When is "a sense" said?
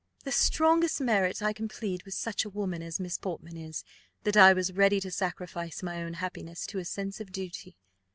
6.79-7.19